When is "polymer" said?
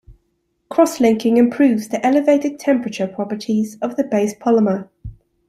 4.33-4.89